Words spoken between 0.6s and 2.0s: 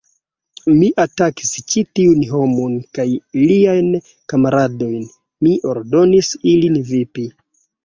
Mi atakis ĉi